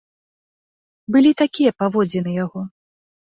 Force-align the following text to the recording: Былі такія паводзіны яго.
Былі 1.17 1.31
такія 1.43 1.71
паводзіны 1.83 2.31
яго. 2.43 2.61